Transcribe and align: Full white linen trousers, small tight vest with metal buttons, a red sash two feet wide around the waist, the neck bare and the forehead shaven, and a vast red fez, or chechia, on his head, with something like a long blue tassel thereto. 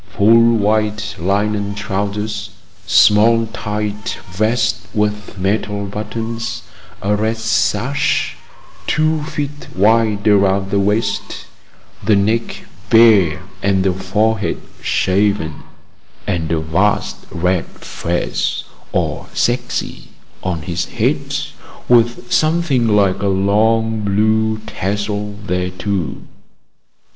Full 0.17 0.57
white 0.57 1.15
linen 1.19 1.75
trousers, 1.75 2.49
small 2.87 3.45
tight 3.53 4.17
vest 4.31 4.87
with 4.95 5.37
metal 5.37 5.85
buttons, 5.85 6.63
a 7.03 7.15
red 7.15 7.37
sash 7.37 8.35
two 8.87 9.21
feet 9.25 9.67
wide 9.75 10.27
around 10.27 10.71
the 10.71 10.79
waist, 10.79 11.45
the 12.03 12.15
neck 12.15 12.65
bare 12.89 13.43
and 13.61 13.83
the 13.83 13.93
forehead 13.93 14.59
shaven, 14.81 15.61
and 16.25 16.51
a 16.51 16.59
vast 16.59 17.17
red 17.29 17.65
fez, 17.67 18.63
or 18.91 19.27
chechia, 19.35 20.07
on 20.41 20.63
his 20.63 20.85
head, 20.85 21.37
with 21.87 22.31
something 22.33 22.87
like 22.87 23.21
a 23.21 23.27
long 23.27 23.99
blue 23.99 24.61
tassel 24.65 25.35
thereto. 25.45 26.15